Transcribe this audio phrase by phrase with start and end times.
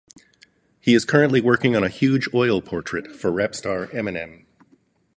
[0.79, 4.47] He is currently working on a huge oil portrait for rap star Eminem.